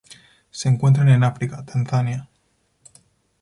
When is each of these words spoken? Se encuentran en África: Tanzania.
Se 0.49 0.67
encuentran 0.67 1.09
en 1.09 1.23
África: 1.23 1.63
Tanzania. 1.63 2.27